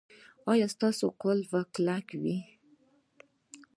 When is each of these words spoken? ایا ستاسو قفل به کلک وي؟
ایا 0.51 0.67
ستاسو 0.75 1.05
قفل 1.21 1.39
به 1.51 1.59
کلک 1.73 2.07
وي؟ 2.21 2.37